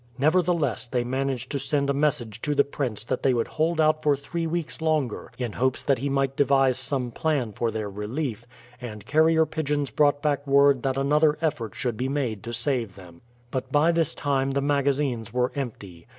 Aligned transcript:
Nevertheless 0.17 0.87
they 0.87 1.03
managed 1.03 1.51
to 1.51 1.59
send 1.59 1.87
a 1.87 1.93
message 1.93 2.41
to 2.41 2.55
the 2.55 2.63
prince 2.63 3.03
that 3.03 3.21
they 3.21 3.35
would 3.35 3.47
hold 3.49 3.79
out 3.79 4.01
for 4.01 4.15
three 4.15 4.47
weeks 4.47 4.81
longer 4.81 5.31
in 5.37 5.51
hopes 5.51 5.83
that 5.83 5.99
he 5.99 6.09
might 6.09 6.35
devise 6.35 6.79
some 6.79 7.11
plan 7.11 7.53
for 7.53 7.69
their 7.69 7.87
relief, 7.87 8.47
and 8.81 9.05
carrier 9.05 9.45
pigeons 9.45 9.91
brought 9.91 10.19
back 10.19 10.47
word 10.47 10.81
that 10.81 10.97
another 10.97 11.37
effort 11.39 11.75
should 11.75 11.97
be 11.97 12.09
made 12.09 12.41
to 12.41 12.51
save 12.51 12.95
them. 12.95 13.21
But 13.51 13.71
by 13.71 13.91
this 13.91 14.15
time 14.15 14.49
the 14.49 14.59
magazines 14.59 15.31
were 15.31 15.51
empty. 15.53 16.07